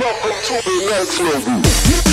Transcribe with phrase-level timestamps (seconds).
[0.00, 2.09] Welcome to the next level.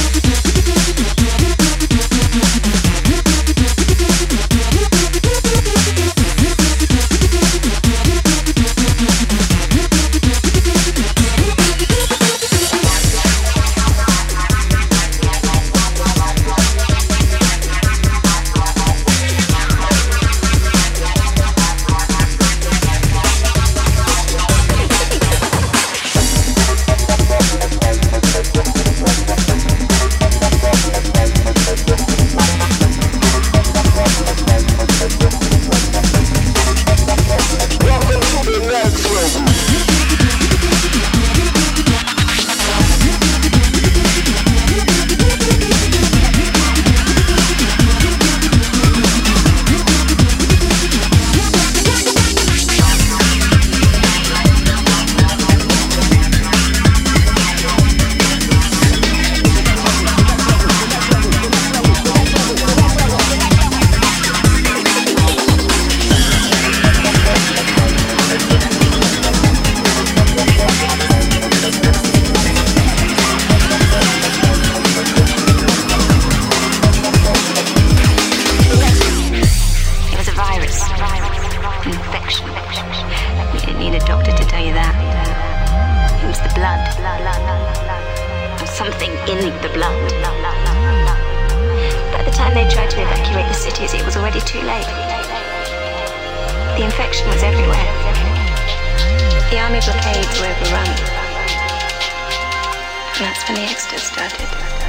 [103.19, 104.86] That's when the exit started.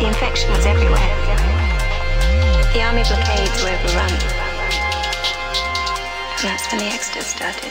[0.00, 1.12] The infection was everywhere.
[2.72, 4.10] The army blockades were overrun.
[6.32, 7.70] And that's when the extras started.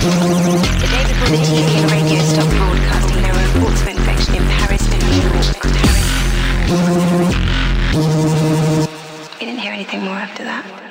[0.00, 2.85] The day before the TV and radio stopped broadcasting.
[6.66, 6.72] We
[9.38, 10.85] didn't hear anything more after that.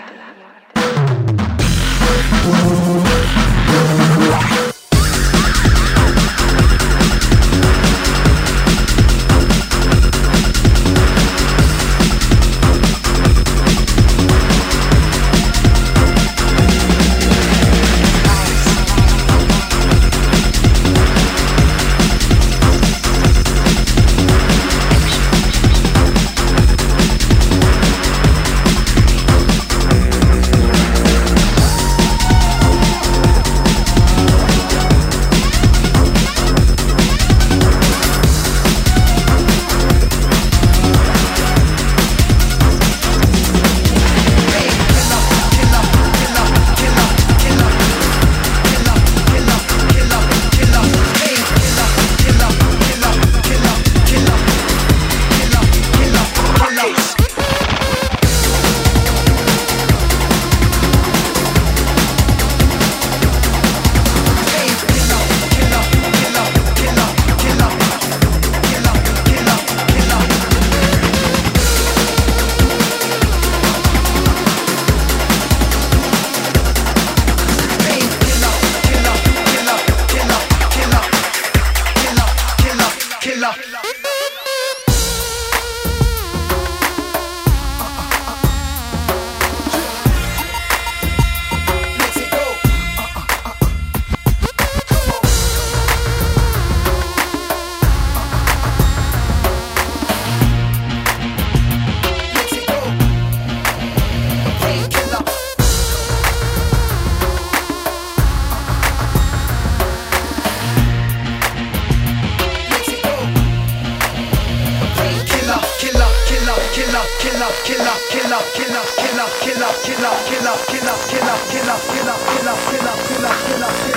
[119.42, 122.50] kill up, kill up, kill up, kill up, kill up, kill up, kill up, kill
[122.50, 123.95] up, kill up, kill up, kill up, kill up.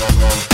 [0.00, 0.49] Run, run.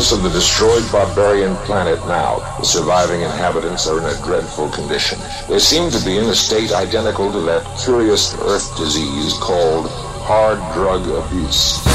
[0.00, 5.18] Surface of the destroyed barbarian planet now, the surviving inhabitants are in a dreadful condition.
[5.48, 9.90] They seem to be in a state identical to that curious earth disease called
[10.24, 11.89] hard drug abuse.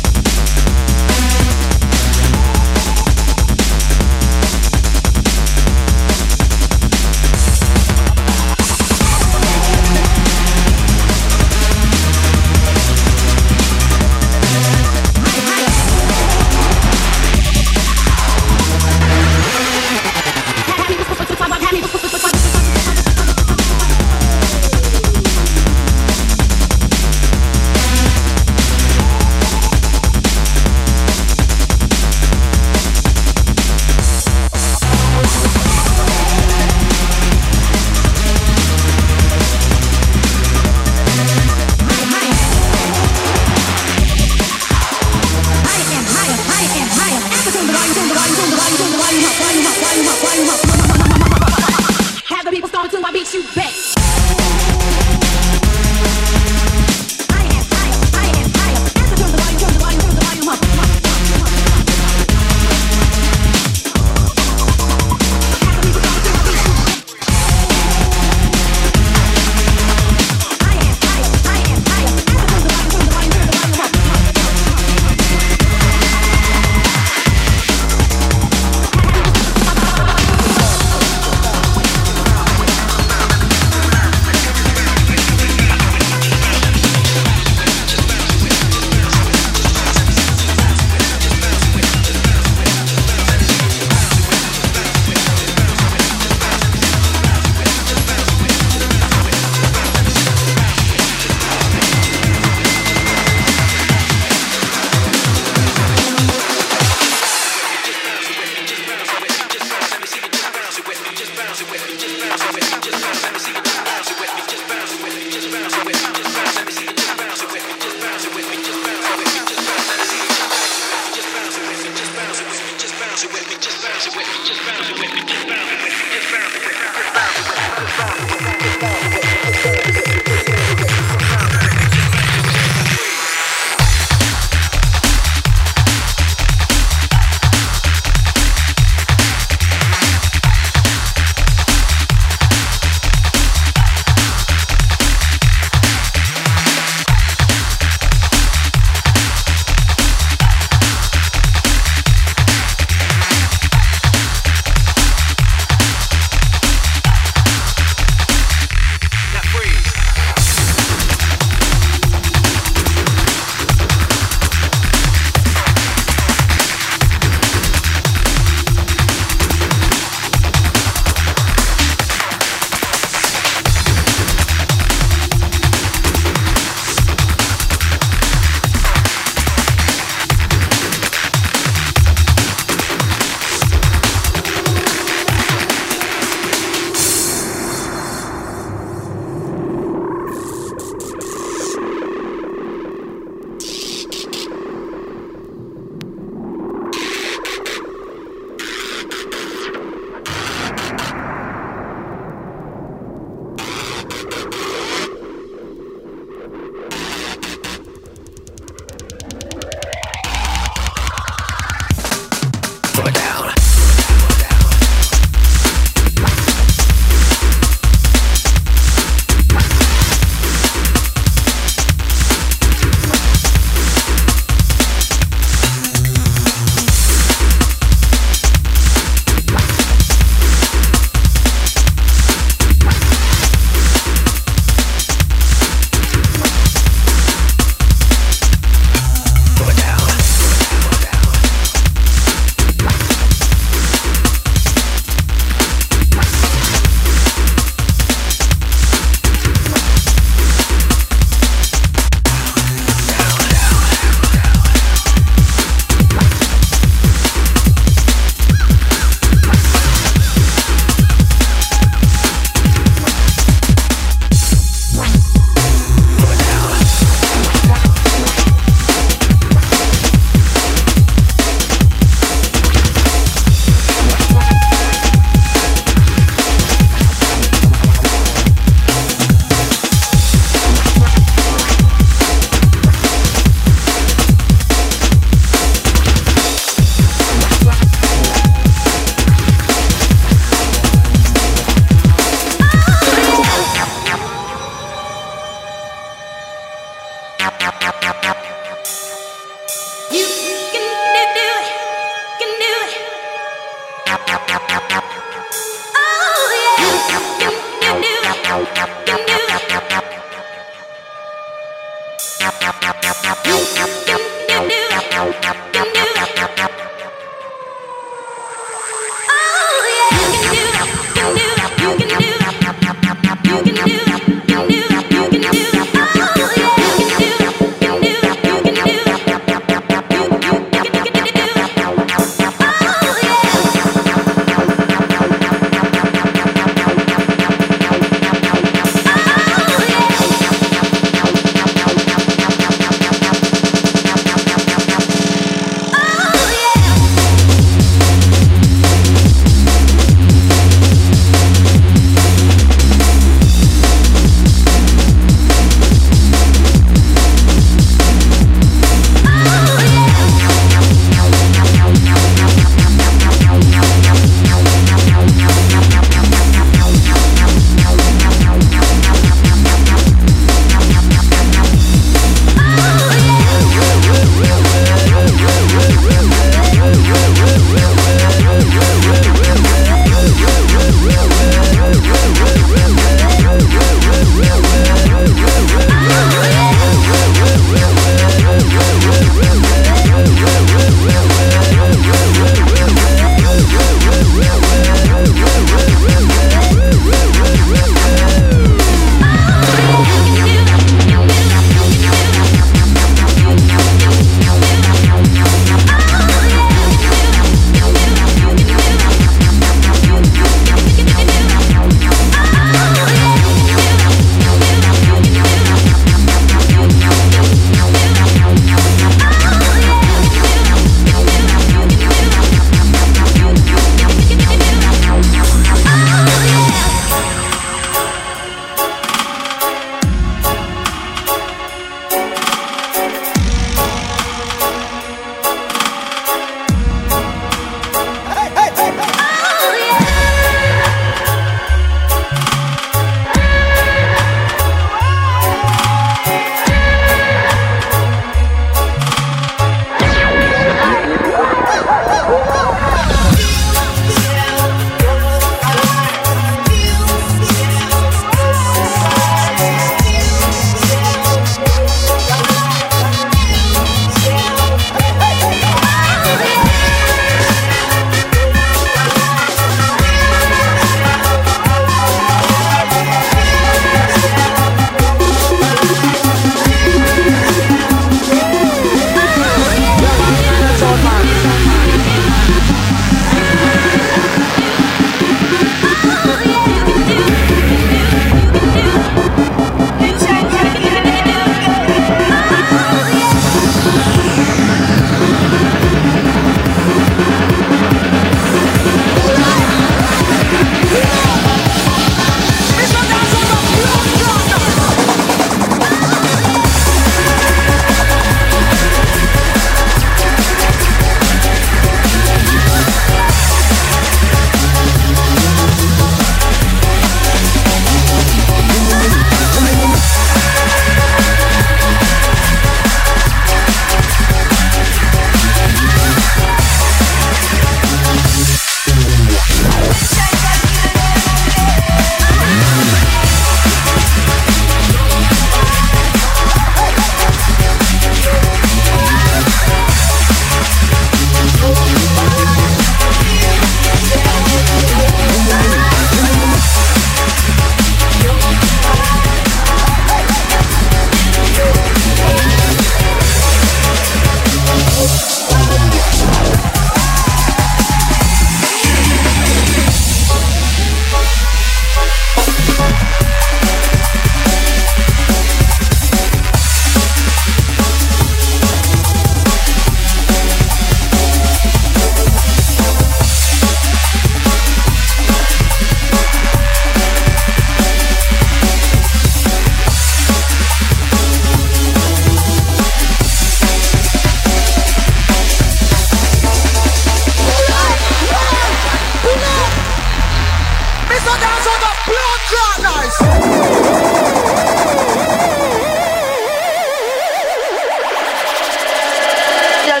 [599.86, 600.00] Tell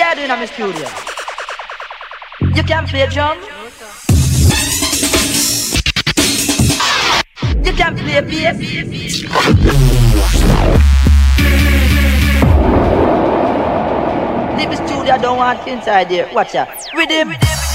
[0.00, 0.72] are doing a mystery.
[2.54, 3.04] You can play.
[7.64, 9.24] You can play bass.
[15.20, 16.28] Don't want inside here.
[16.32, 16.68] Watch out.
[16.94, 17.28] With him.
[17.28, 17.67] With him.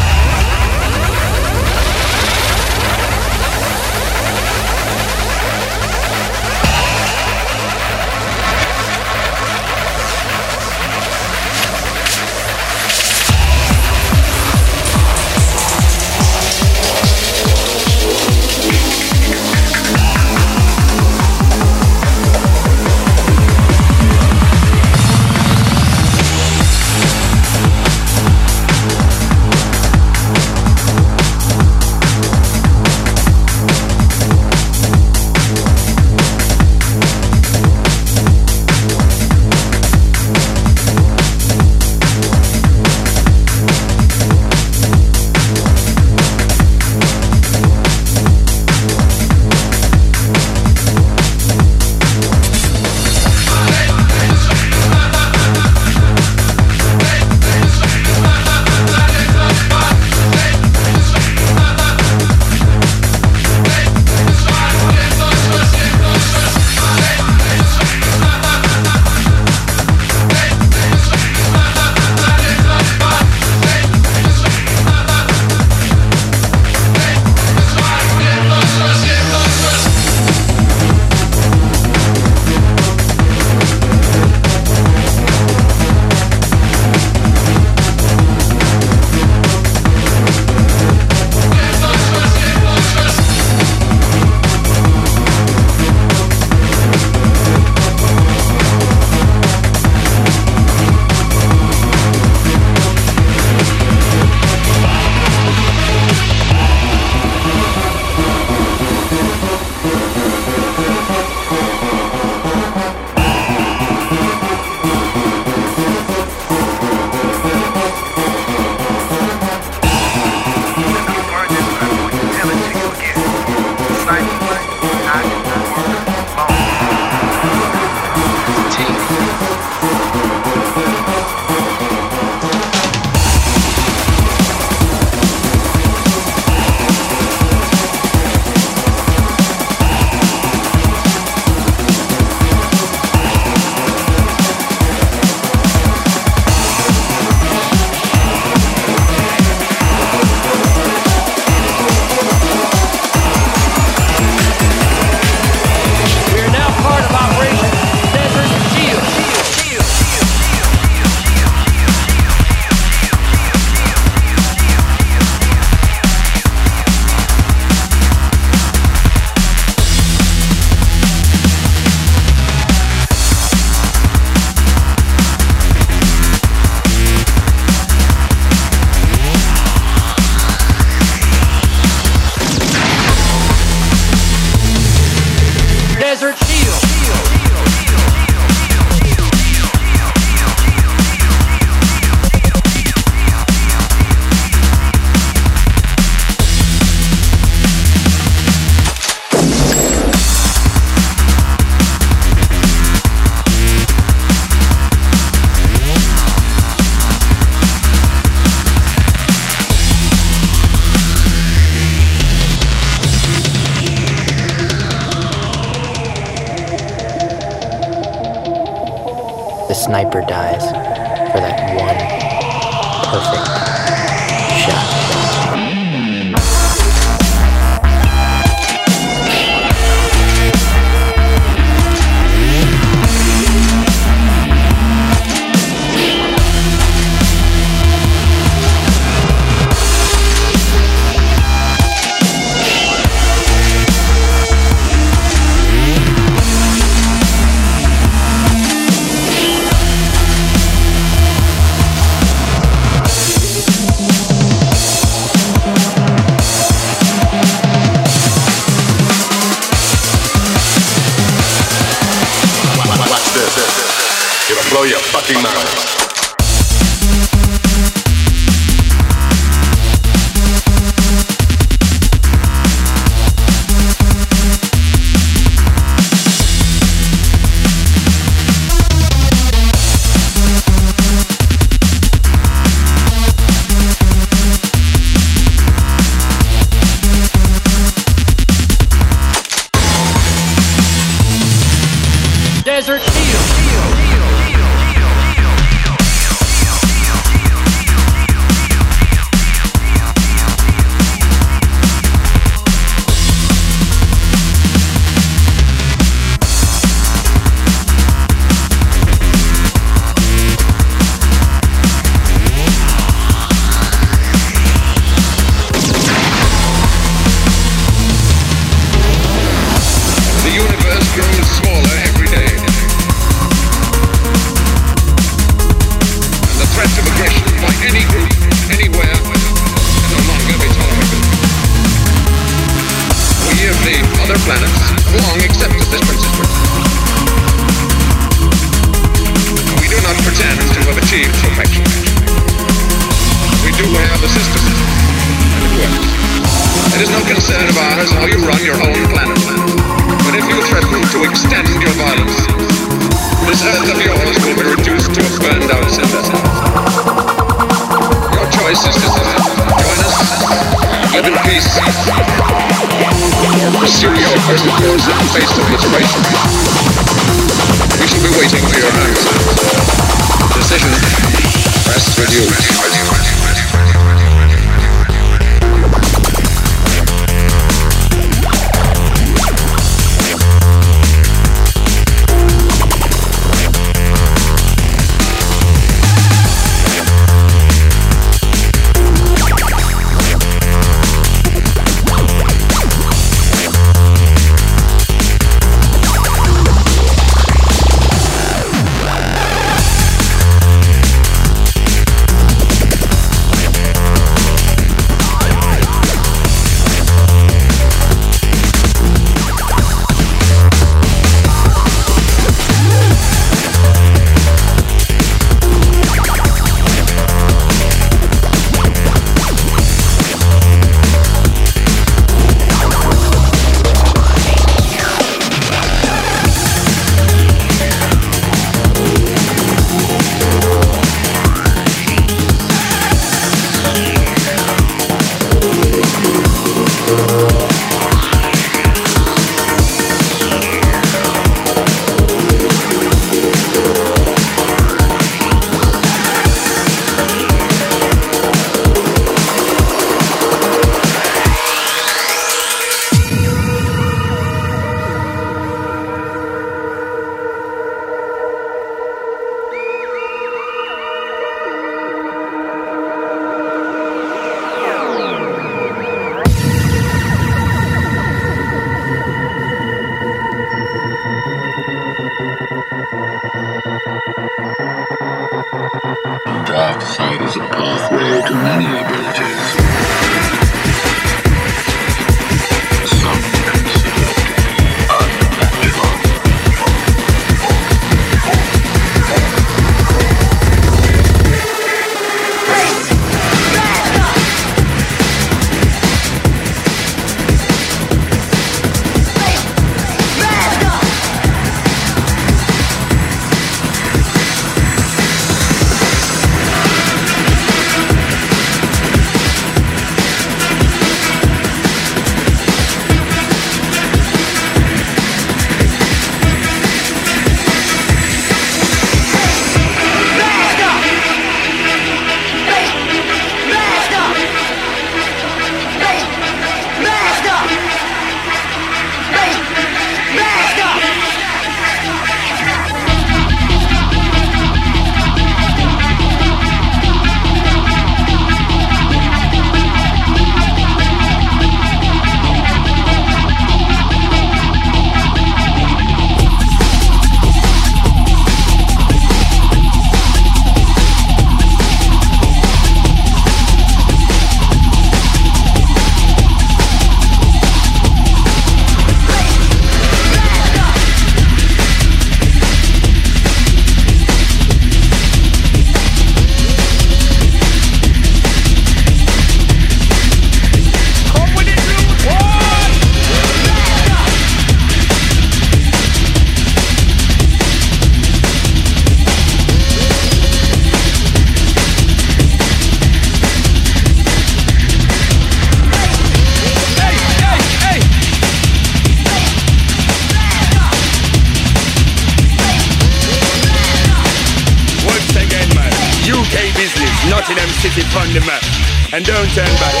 [599.13, 600.00] and don't turn back.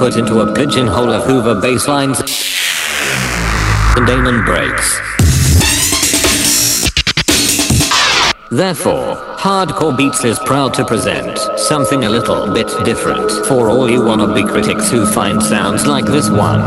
[0.00, 2.18] put into a pigeonhole of Hoover basslines
[3.98, 4.98] and Amen breaks.
[8.50, 14.00] Therefore, Hardcore Beats is proud to present something a little bit different for all you
[14.00, 16.62] wannabe critics who find sounds like this one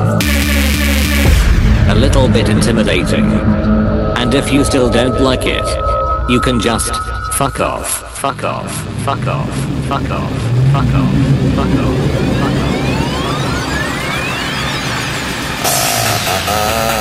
[1.89, 3.25] a little bit intimidating.
[4.15, 5.65] And if you still don't like it,
[6.29, 6.93] you can just
[7.33, 7.87] fuck off,
[8.19, 8.71] fuck off,
[9.03, 9.49] fuck off,
[9.87, 10.31] fuck off,
[10.71, 11.93] fuck off, fuck off.
[12.13, 12.32] Fuck off.
[16.55, 16.92] Uh...